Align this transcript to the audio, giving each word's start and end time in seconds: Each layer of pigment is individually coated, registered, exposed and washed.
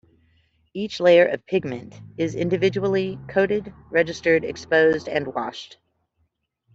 Each 0.73 0.99
layer 0.99 1.25
of 1.27 1.45
pigment 1.45 1.93
is 2.17 2.33
individually 2.33 3.19
coated, 3.27 3.71
registered, 3.91 4.43
exposed 4.43 5.07
and 5.07 5.27
washed. 5.27 5.77